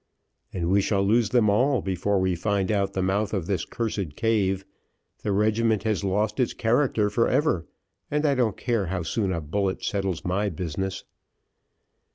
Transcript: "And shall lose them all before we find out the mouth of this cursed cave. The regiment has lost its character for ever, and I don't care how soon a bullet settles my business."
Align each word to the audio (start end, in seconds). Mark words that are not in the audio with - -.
"And 0.51 0.83
shall 0.83 1.03
lose 1.03 1.29
them 1.29 1.47
all 1.47 1.79
before 1.83 2.19
we 2.19 2.33
find 2.35 2.71
out 2.71 2.93
the 2.93 3.03
mouth 3.03 3.35
of 3.35 3.45
this 3.45 3.65
cursed 3.65 4.15
cave. 4.15 4.65
The 5.21 5.31
regiment 5.31 5.83
has 5.83 6.03
lost 6.03 6.39
its 6.39 6.53
character 6.53 7.11
for 7.11 7.27
ever, 7.29 7.67
and 8.09 8.25
I 8.25 8.33
don't 8.33 8.57
care 8.57 8.87
how 8.87 9.03
soon 9.03 9.31
a 9.31 9.39
bullet 9.39 9.83
settles 9.83 10.25
my 10.25 10.49
business." 10.49 11.03